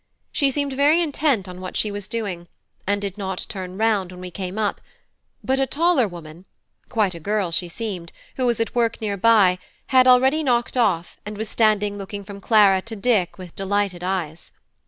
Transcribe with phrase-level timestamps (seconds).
[0.31, 2.47] She seemed very intent on what she was doing,
[2.87, 4.81] and did not turn round when we came up;
[5.43, 6.45] but a taller woman,
[6.89, 9.59] quite a girl she seemed, who was at work near by,
[9.89, 14.51] had already knocked off, and was standing looking from Clara to Dick with delighted eyes.